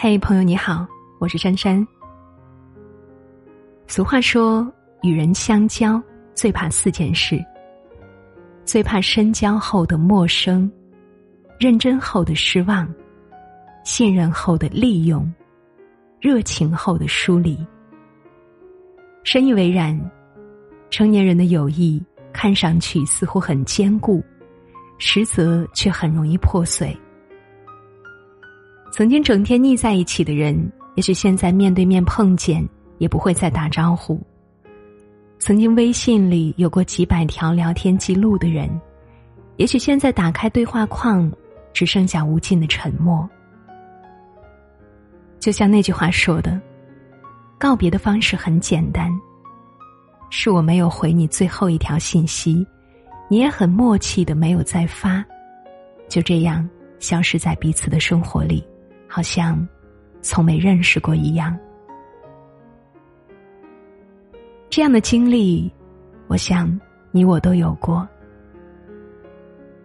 [0.00, 0.86] 嘿，朋友你好，
[1.18, 1.84] 我是珊珊。
[3.88, 4.64] 俗话说，
[5.02, 6.00] 与人相交
[6.34, 7.44] 最怕四件事：
[8.64, 10.70] 最怕深交后的陌生，
[11.58, 12.88] 认真后的失望，
[13.82, 15.28] 信任后的利用，
[16.20, 17.58] 热情后的疏离。
[19.24, 20.00] 深以为然，
[20.90, 22.00] 成年人的友谊
[22.32, 24.22] 看上去似乎很坚固，
[24.98, 26.96] 实则却很容易破碎。
[28.98, 30.60] 曾经整天腻在一起的人，
[30.96, 34.20] 也许现在面对面碰见也不会再打招呼。
[35.38, 38.68] 曾经微信里有过几百条聊天记录的人，
[39.54, 41.30] 也许现在打开对话框，
[41.72, 43.30] 只剩下无尽的沉默。
[45.38, 46.60] 就像那句话说的
[47.56, 49.08] ：“告别的方式很简单，
[50.28, 52.66] 是我没有回你最后一条信息，
[53.28, 55.24] 你也很默契的没有再发，
[56.08, 56.68] 就这样
[56.98, 58.60] 消失在彼此的生活里。”
[59.08, 59.66] 好像
[60.20, 61.58] 从没认识过一样。
[64.70, 65.72] 这样的经历，
[66.28, 66.78] 我想
[67.10, 68.06] 你我都有过。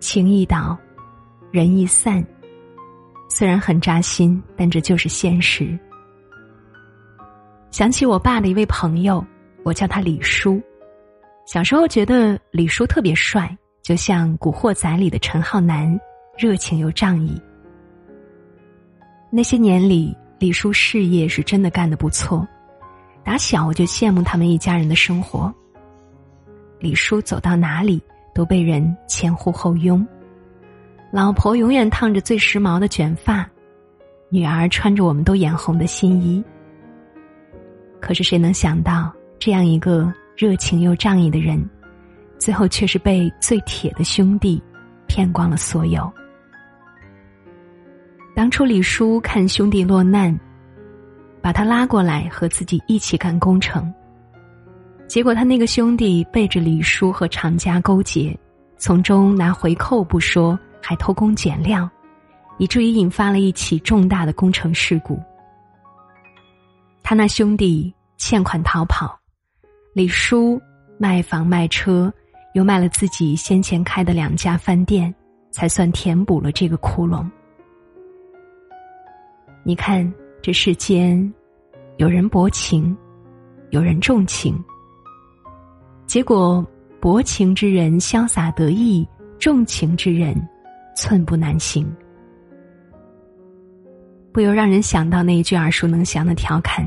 [0.00, 0.76] 情易倒，
[1.52, 2.22] 人易散，
[3.30, 5.78] 虽然很扎心，但这就是现实。
[7.70, 9.24] 想起我爸的一位朋友，
[9.62, 10.60] 我叫他李叔。
[11.46, 15.98] 小时候觉得李叔特别帅，就像《古惑仔》里的陈浩南，
[16.36, 17.40] 热情又仗义。
[19.34, 22.46] 那些年里，李叔事业是真的干得不错。
[23.24, 25.50] 打小我就羡慕他们一家人的生活。
[26.78, 27.98] 李叔走到哪里
[28.34, 30.06] 都被人前呼后拥，
[31.10, 33.48] 老婆永远烫着最时髦的卷发，
[34.28, 36.44] 女儿穿着我们都眼红的新衣。
[37.98, 41.66] 可是谁能想到，这样一个热情又仗义的人，
[42.38, 44.62] 最后却是被最铁的兄弟
[45.06, 46.12] 骗光了所有。
[48.34, 50.38] 当初李叔看兄弟落难，
[51.42, 53.92] 把他拉过来和自己一起干工程。
[55.06, 58.34] 结果他那个兄弟背着李叔和厂家勾结，
[58.78, 61.88] 从中拿回扣不说，还偷工减料，
[62.56, 65.20] 以至于引发了一起重大的工程事故。
[67.02, 69.14] 他那兄弟欠款逃跑，
[69.92, 70.58] 李叔
[70.98, 72.10] 卖房卖车，
[72.54, 75.14] 又卖了自己先前开的两家饭店，
[75.50, 77.28] 才算填补了这个窟窿。
[79.64, 80.12] 你看，
[80.42, 81.32] 这世间，
[81.96, 82.96] 有人薄情，
[83.70, 84.58] 有人重情。
[86.04, 86.66] 结果，
[87.00, 89.06] 薄情之人潇洒得意，
[89.38, 90.34] 重情之人
[90.96, 91.88] 寸步难行。
[94.32, 96.84] 不由让人想到那一句耳熟能详的调侃：“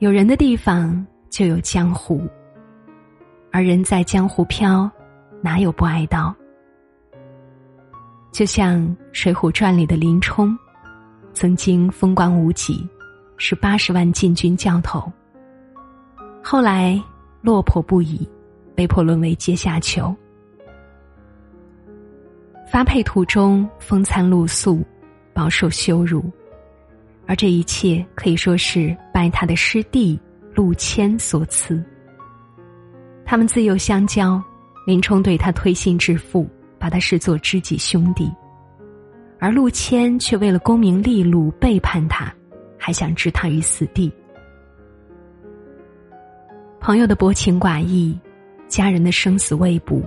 [0.00, 2.28] 有人的地方就有江湖，
[3.52, 4.90] 而人在江湖飘，
[5.40, 6.34] 哪有不挨刀？”
[8.32, 8.80] 就像
[9.12, 10.58] 《水浒传》里的林冲。
[11.34, 12.88] 曾经风光无几，
[13.36, 15.12] 是八十万禁军教头。
[16.42, 16.98] 后来
[17.42, 18.26] 落魄不已，
[18.74, 20.14] 被迫沦为阶下囚。
[22.70, 24.82] 发配途中风餐露宿，
[25.32, 26.24] 饱受羞辱，
[27.26, 30.18] 而这一切可以说是拜他的师弟
[30.54, 31.84] 陆谦所赐。
[33.24, 34.42] 他们自幼相交，
[34.86, 38.30] 林冲对他推心置腹，把他视作知己兄弟。
[39.44, 42.34] 而陆谦却为了功名利禄背叛他，
[42.78, 44.10] 还想置他于死地。
[46.80, 48.18] 朋友的薄情寡义，
[48.68, 50.02] 家人的生死未卜，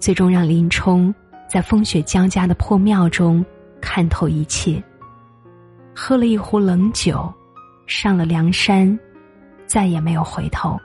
[0.00, 1.14] 最终让林冲
[1.48, 3.46] 在风雪交加的破庙中
[3.80, 4.82] 看透一切。
[5.94, 7.32] 喝了一壶冷酒，
[7.86, 8.98] 上了梁山，
[9.64, 10.76] 再也没有回头。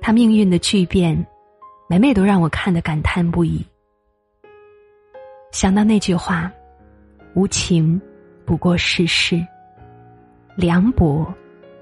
[0.00, 1.26] 他命运的巨变，
[1.88, 3.60] 每每都让我看得感叹不已。
[5.54, 6.50] 想到那句话
[7.36, 8.00] ：“无情
[8.44, 9.40] 不过世事，
[10.56, 11.32] 凉薄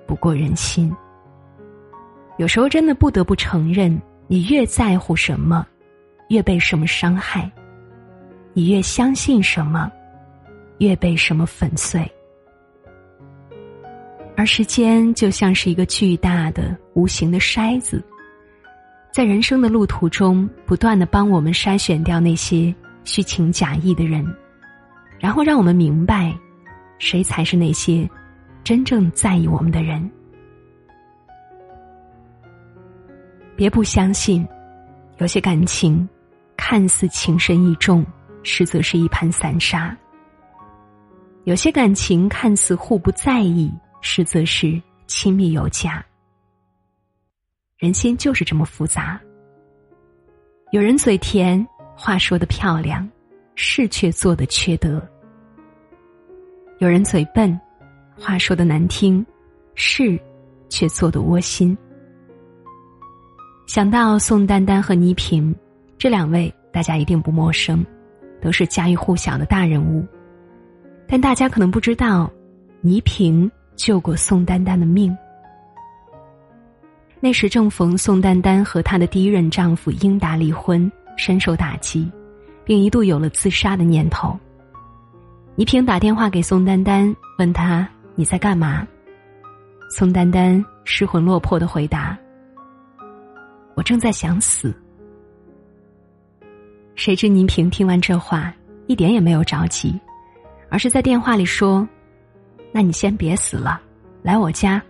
[0.07, 0.95] 不过人心。”
[2.37, 5.67] 有时候真的不得不承认，你越在乎什么，
[6.29, 7.51] 越被什么伤害；
[8.53, 9.91] 你越相信什么，
[10.77, 12.07] 越被什么粉碎。
[14.37, 18.05] 而时间就像是一个巨大的无形的筛子，
[19.11, 22.75] 在人生的路途中，不断的帮我们筛选掉那些。
[23.05, 24.25] 虚情假意的人，
[25.19, 26.33] 然后让我们明白，
[26.99, 28.09] 谁才是那些
[28.63, 30.11] 真正在意我们的人。
[33.57, 34.47] 别不相信，
[35.19, 36.09] 有些感情
[36.57, 38.05] 看似情深意重，
[38.43, 39.95] 实则是一盘散沙；
[41.45, 46.05] 有些感情看似互不在意，实则是亲密有加。
[47.79, 49.21] 人心就是这么复杂。
[50.71, 51.67] 有人嘴甜。
[51.95, 53.09] 话说的漂亮，
[53.55, 55.01] 事却做的缺德。
[56.79, 57.59] 有人嘴笨，
[58.19, 59.25] 话说的难听，
[59.75, 60.19] 事
[60.69, 61.77] 却做的窝心。
[63.67, 65.55] 想到宋丹丹和倪萍
[65.97, 67.85] 这两位，大家一定不陌生，
[68.41, 70.05] 都是家喻户晓的大人物。
[71.07, 72.31] 但大家可能不知道，
[72.81, 75.17] 倪萍救过宋丹丹的命。
[77.21, 82.11] 那时正逢宋丹丹和她的第一任丈夫英达离婚，深受打击，
[82.65, 84.39] 并一度有了自杀的念头。
[85.55, 88.87] 倪萍打电话给宋丹丹，问她你在干嘛？
[89.91, 92.17] 宋丹丹失魂落魄的回答
[93.77, 94.75] ：“我正在想死。”
[96.97, 98.53] 谁知倪萍听完这话，
[98.87, 100.01] 一点也没有着急，
[100.69, 101.87] 而是在电话里说
[102.73, 103.81] ：“那你先别死了，
[104.23, 104.83] 来我家。”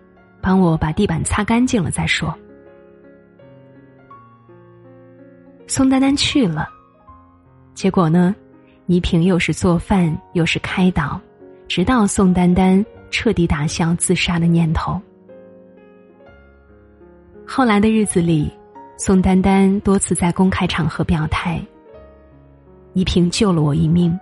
[0.45, 2.37] 帮我把地板擦干净了再说。
[5.75, 6.69] 宋丹丹去了，
[7.73, 8.37] 结果呢？
[8.85, 11.19] 倪萍又是做饭又是开导，
[11.67, 15.01] 直到宋丹丹彻底打消自杀的念头。
[17.47, 18.53] 后来的日子里，
[18.99, 21.59] 宋丹丹多次在公开场合表态
[22.93, 24.15] ：“倪萍救了我一命，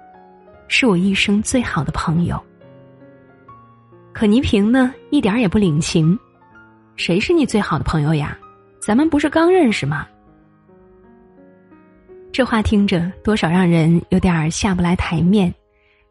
[0.69, 2.41] 是我一生最好的朋友。”
[4.15, 6.17] 可倪萍呢，一点也不领情。
[6.95, 8.39] 谁是你最好的朋友呀？
[8.79, 10.07] 咱们不是刚认识吗？
[12.33, 15.53] 这话听着多少让人有点下不来台面。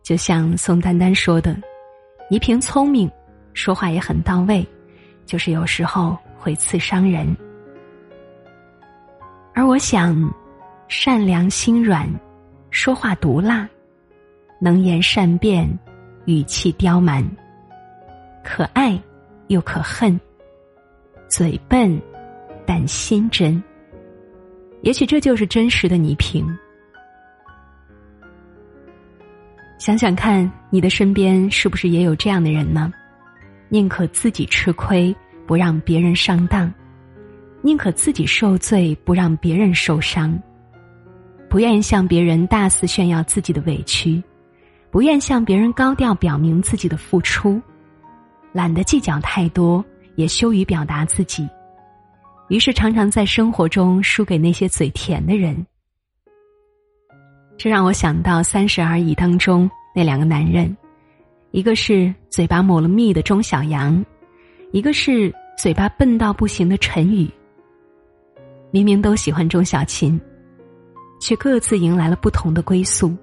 [0.04, 1.56] 就像宋丹丹说的
[2.30, 3.10] ：“倪萍聪明，
[3.54, 4.68] 说话也很到位，
[5.26, 7.36] 就是有时候会刺伤人。”
[9.54, 10.34] 而我想，
[10.88, 12.10] 善良心软，
[12.70, 13.68] 说话毒辣，
[14.60, 15.70] 能言善辩，
[16.26, 17.24] 语气刁蛮。
[18.44, 19.00] 可爱，
[19.48, 20.18] 又可恨；
[21.28, 22.02] 嘴笨，
[22.66, 23.62] 但心真。
[24.82, 26.48] 也许这就是真实的倪萍。
[29.78, 32.92] 想想看，你的身边是不是也有这样的人呢？
[33.70, 35.16] 宁可自己吃亏，
[35.46, 36.70] 不让别人上当；
[37.62, 40.32] 宁可自己受罪，不让别人受伤；
[41.50, 44.22] 不愿意向别人大肆炫耀自己的委屈，
[44.92, 47.62] 不愿向别人高调表明自己的付出。
[48.52, 49.84] 懒得计较太多，
[50.16, 51.48] 也羞于表达自己，
[52.50, 55.66] 于是常常在生活中输给那些嘴甜的人。
[57.58, 60.76] 这让我想到《三十而已》当中那两个男人，
[61.52, 64.04] 一个是嘴巴抹了蜜的钟小阳，
[64.72, 67.30] 一个是嘴巴笨到不行的陈宇。
[68.72, 70.20] 明明都喜欢钟小琴，
[71.20, 73.16] 却各自迎来了不同的归宿。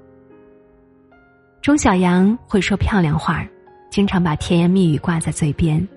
[1.60, 3.46] 钟小阳会说漂亮话。
[3.88, 5.88] 经常把甜言蜜语挂在嘴边，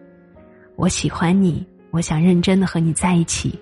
[0.78, 3.60] 我喜欢你，我想认真的和你在一起，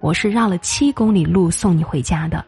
[0.00, 2.44] 我是绕了七公里路送你回家的。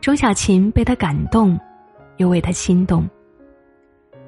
[0.00, 1.58] 钟小琴被他感动，
[2.16, 3.08] 又为他心动。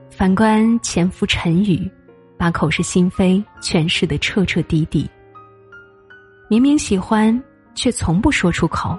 [0.09, 1.91] 反观前夫陈宇，
[2.37, 5.09] 把口是心非诠释的彻彻底底。
[6.49, 7.41] 明明喜欢，
[7.75, 8.99] 却从不说出口；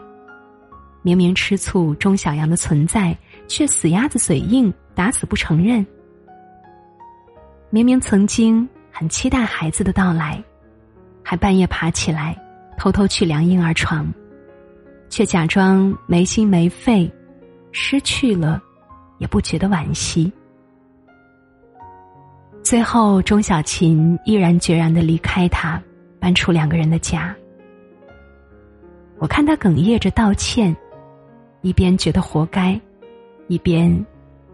[1.01, 4.73] 明明吃醋钟小阳的存在，却死鸭子嘴硬。
[4.93, 5.83] 打死不承认。
[7.69, 10.43] 明明曾经很期待孩子的到来，
[11.23, 12.37] 还半夜爬起来
[12.77, 14.07] 偷偷去量婴儿床，
[15.09, 17.11] 却假装没心没肺，
[17.71, 18.61] 失去了
[19.17, 20.31] 也不觉得惋惜。
[22.61, 25.81] 最后，钟小琴毅然决然的离开他，
[26.19, 27.35] 搬出两个人的家。
[29.17, 30.75] 我看他哽咽着道歉，
[31.61, 32.79] 一边觉得活该，
[33.47, 34.05] 一边。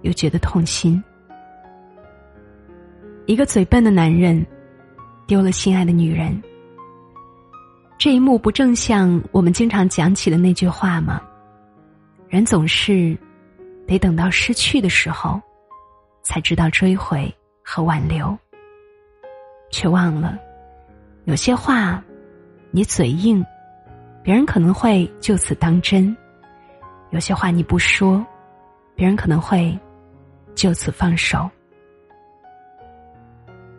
[0.03, 1.03] 又觉得痛心。
[3.27, 4.43] 一个嘴笨的男人，
[5.27, 6.41] 丢了心爱的女人。
[7.97, 11.21] 这一幕不正像我们经常讲起的那句话吗？
[12.29, 13.17] 人总是
[13.85, 15.41] 得等到失去的时候，
[16.21, 17.29] 才知道追回
[17.61, 18.35] 和挽留。
[19.69, 20.39] 却忘了，
[21.25, 22.01] 有些话，
[22.71, 23.45] 你嘴硬，
[24.23, 26.15] 别人可能会就此当真；
[27.09, 28.25] 有些话你不说，
[28.95, 29.77] 别人可能会。
[30.55, 31.47] 就此放手。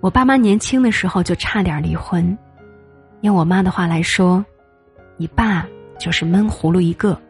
[0.00, 2.36] 我爸妈年轻的时候就差点离婚，
[3.22, 4.44] 用我妈的话来说，
[5.16, 5.66] 你爸
[5.98, 7.20] 就是闷葫芦一个，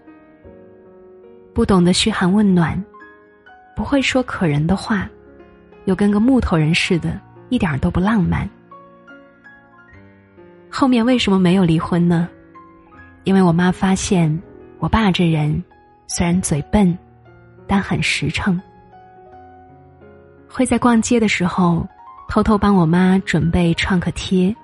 [1.54, 2.82] 不懂得嘘寒问暖，
[3.74, 5.08] 不会说可人的话，
[5.86, 8.48] 又跟个木头人似的，一点都不浪漫。
[10.70, 12.28] 后面为什么没有离婚呢？
[13.24, 14.42] 因为我妈发现，
[14.78, 15.64] 我爸这人
[16.06, 16.96] 虽然嘴笨，
[17.66, 18.60] 但很实诚。
[20.46, 21.86] 会在逛街的时候
[22.28, 24.54] 偷偷帮我妈准备创可贴，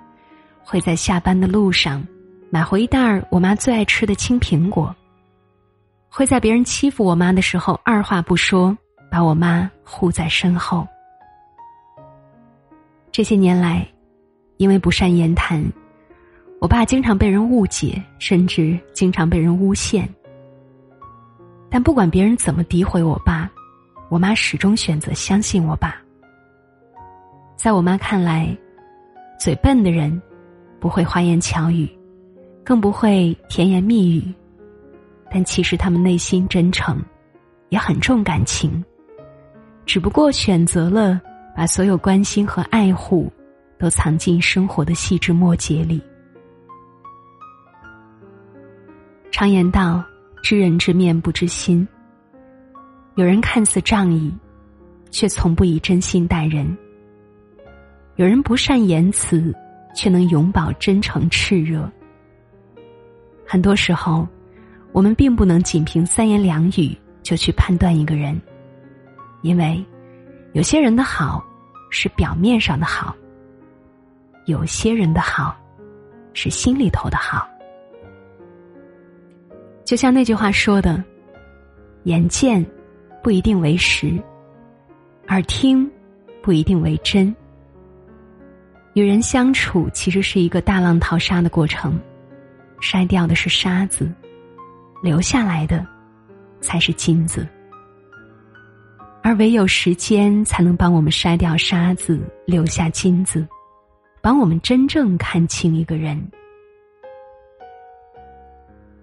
[0.63, 2.07] 会在下班的路上
[2.51, 4.95] 买回一袋儿我妈最爱吃的青苹果，
[6.11, 8.77] 会在别人欺负我妈的时候二话不说，
[9.11, 10.87] 把我妈护在身后。
[13.11, 13.87] 这些年来，
[14.59, 15.65] 因为不善言谈，
[16.61, 20.07] 我爸经常被人误解，甚至经常被人诬陷。
[21.71, 23.51] 但不管别人怎么诋毁我爸，
[24.11, 26.04] 我妈始终选择相信我爸。
[27.65, 28.55] 在我妈看来，
[29.41, 30.21] 嘴笨的人
[30.79, 31.89] 不会花言巧语，
[32.63, 34.35] 更不会甜言蜜语，
[35.31, 37.03] 但其实他们内心真诚，
[37.71, 38.85] 也很重感情，
[39.87, 41.19] 只不过选择了
[41.57, 43.33] 把所有关心和爱护
[43.79, 46.03] 都藏进生活的细枝末节里。
[49.33, 50.05] 常言道
[50.45, 51.89] ：“知人知面不知心。”
[53.17, 54.31] 有人看似仗义，
[55.11, 56.77] 却从不以真心待人。
[58.17, 59.53] 有人不善言辞，
[59.95, 61.91] 却能永葆真诚炽热。
[63.45, 64.27] 很多时候，
[64.93, 68.41] 我们并不能仅凭三言两语就去判断一个人，
[69.43, 69.85] 因为
[70.53, 71.45] 有些人的好
[71.91, 73.15] 是表面上的好，
[74.47, 75.57] 有些人的好
[76.35, 77.49] 是心里头的好。
[79.85, 81.03] 就像那句话说的
[82.05, 82.65] ：“眼见
[83.23, 84.17] 不一定为实，
[85.27, 85.91] 耳听
[86.41, 87.35] 不一定为真。”
[88.95, 91.99] 与人相处其实是一个大浪淘沙的过程，
[92.81, 94.09] 筛掉的是沙子，
[95.03, 95.85] 留下来的
[96.61, 97.47] 才是金子。
[99.21, 103.45] 而唯有时间才能帮我们筛掉沙子，留下金子，
[104.23, 106.17] 帮我们真正看清一个人。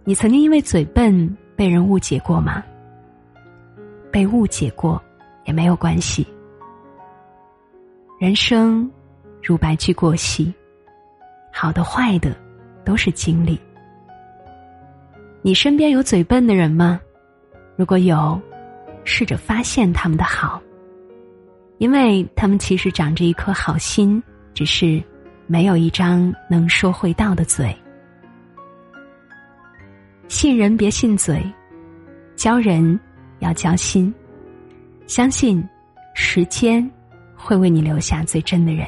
[0.05, 2.63] 你曾经因为嘴笨被人误解过吗？
[4.09, 5.01] 被误解过
[5.43, 6.25] 也没有关系，
[8.19, 8.89] 人生。
[9.43, 10.53] 如白驹过隙，
[11.51, 12.35] 好的坏的，
[12.85, 13.59] 都是经历。
[15.41, 17.01] 你身边有嘴笨的人吗？
[17.75, 18.39] 如果有，
[19.03, 20.61] 试着发现他们的好，
[21.79, 24.21] 因为他们其实长着一颗好心，
[24.53, 25.03] 只是
[25.47, 27.75] 没有一张能说会道的嘴。
[30.27, 31.43] 信人别信嘴，
[32.35, 32.97] 交人
[33.39, 34.13] 要交心，
[35.07, 35.67] 相信
[36.13, 36.87] 时间
[37.35, 38.87] 会为你留下最真的人。